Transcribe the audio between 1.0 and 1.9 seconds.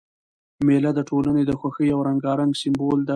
ټولني د خوښۍ